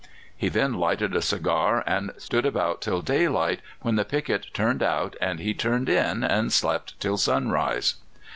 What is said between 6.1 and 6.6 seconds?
and